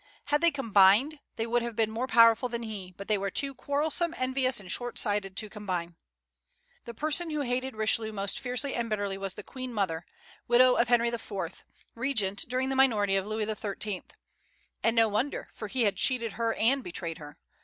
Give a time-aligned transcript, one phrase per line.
[0.25, 3.53] Had they combined, they would have been more powerful than he; but they were too
[3.53, 5.95] quarrelsome, envious, and short sighted to combine.
[6.85, 10.07] The person who hated Richelieu most fiercely and bitterly was the Queen mother,
[10.47, 14.01] widow of Henry IV., regent during the minority of Louis XIII.
[14.83, 17.37] And no wonder, for he had cheated her and betrayed her.